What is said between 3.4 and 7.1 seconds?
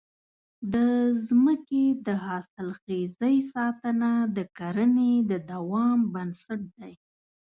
ساتنه د کرنې د دوام بنسټ دی.